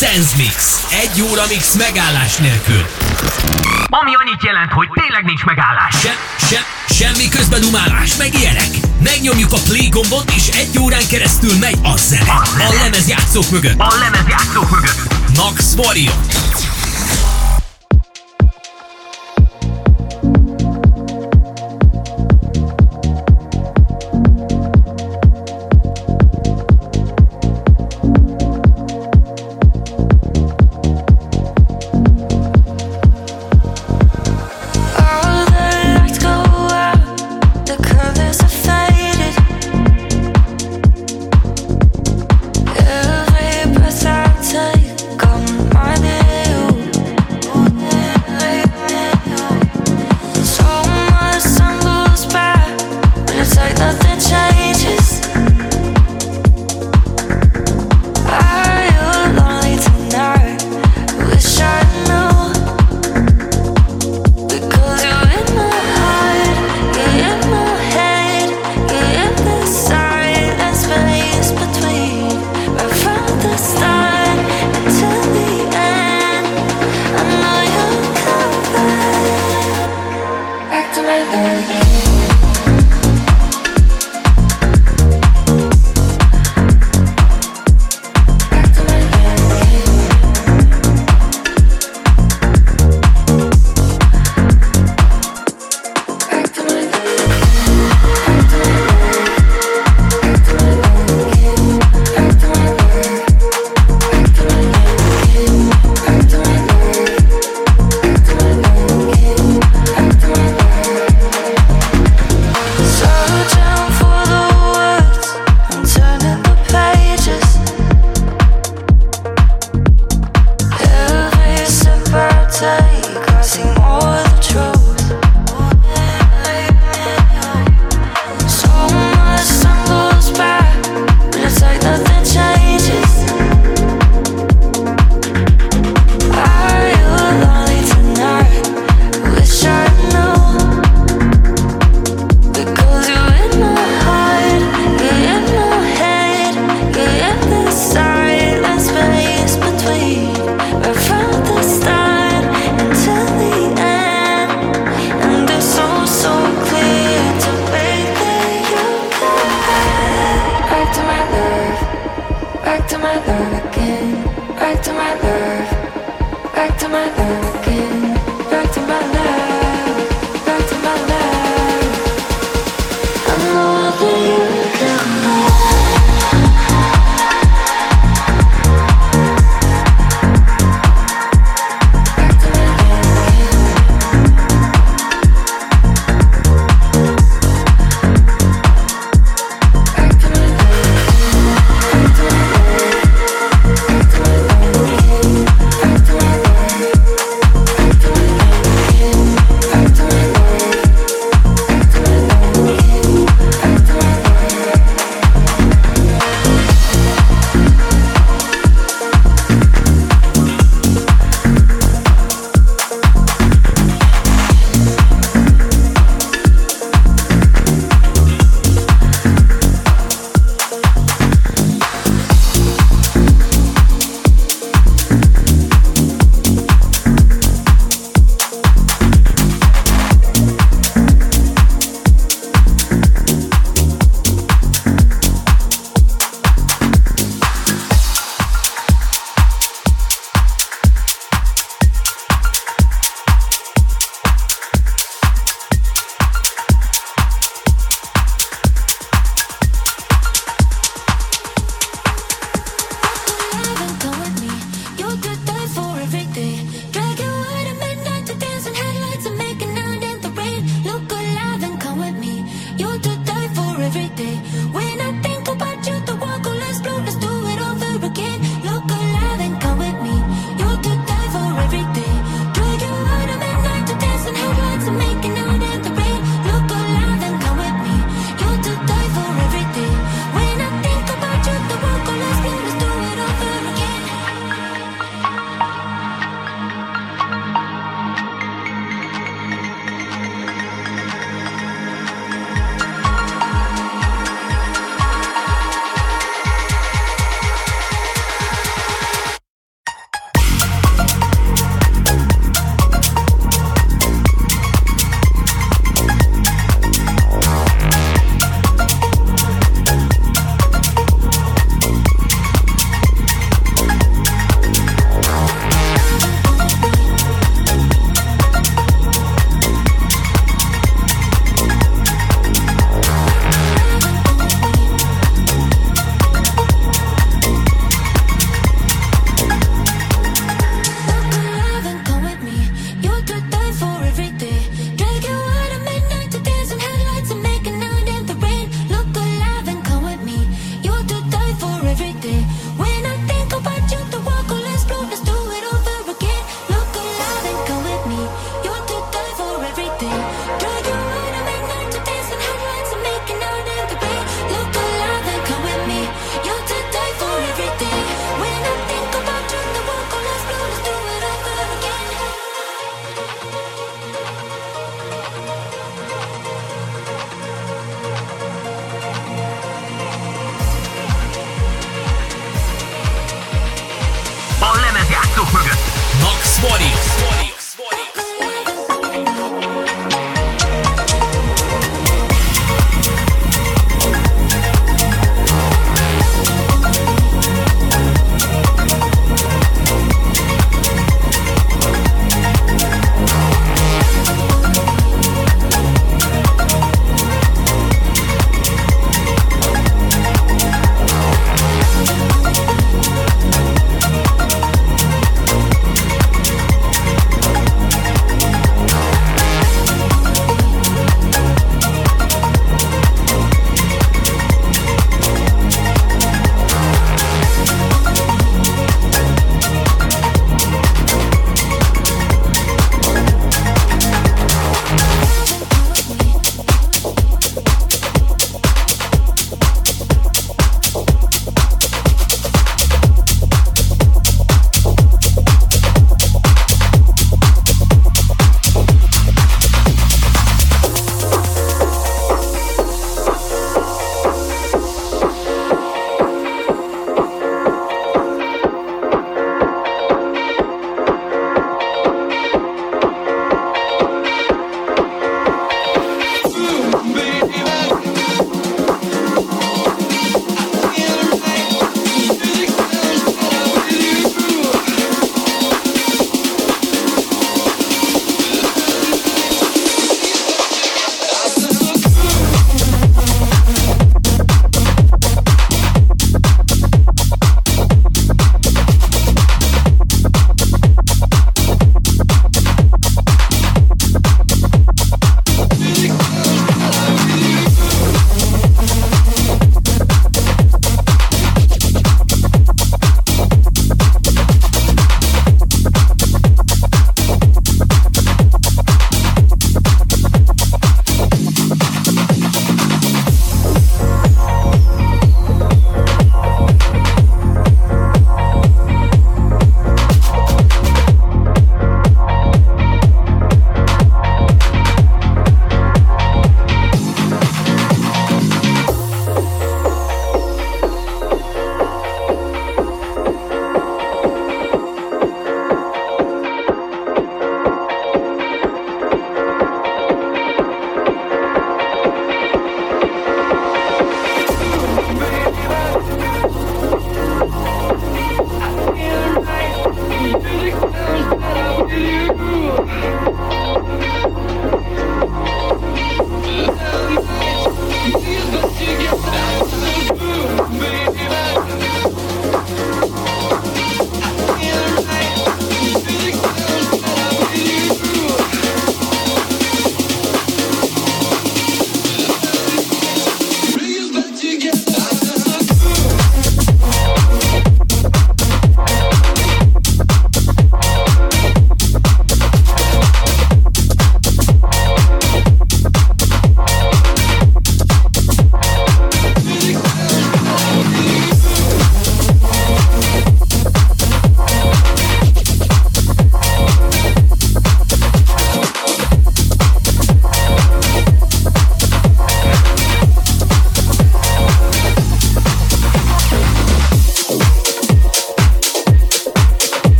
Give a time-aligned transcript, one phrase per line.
[0.00, 0.86] Sense Mix.
[0.90, 2.86] Egy óra mix megállás nélkül.
[3.88, 5.94] Ami annyit jelent, hogy tényleg nincs megállás.
[6.00, 6.60] Se, se,
[6.94, 8.68] semmi közbedumálás, meg ilyenek.
[9.02, 12.32] Megnyomjuk a play gombot, és egy órán keresztül megy a zene.
[12.58, 13.78] A lemezjátszók mögött.
[13.78, 15.00] A lemezjátszók mögött.
[15.36, 16.14] Max Warrior.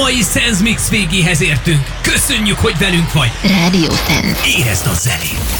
[0.00, 1.86] Mai Sense Mix végéhez értünk.
[2.00, 3.30] Köszönjük, hogy velünk vagy.
[3.42, 4.40] Radio Sense.
[4.58, 5.59] Érezd a zenét.